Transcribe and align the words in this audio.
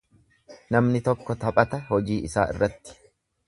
Namni 0.75 1.03
tokko 1.09 1.37
taphata 1.45 1.83
hojii 1.93 2.19
isaa 2.31 2.51
irratti. 2.55 3.01